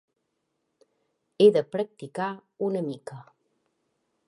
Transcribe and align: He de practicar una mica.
He 1.43 1.49
de 1.59 1.63
practicar 1.77 2.31
una 2.71 2.85
mica. 2.89 3.21